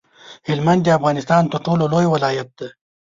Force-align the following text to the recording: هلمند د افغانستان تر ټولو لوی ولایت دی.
هلمند 0.49 0.81
د 0.83 0.87
افغانستان 0.97 1.43
تر 1.51 1.59
ټولو 1.65 1.83
لوی 1.93 2.05
ولایت 2.09 2.49
دی. 2.59 2.69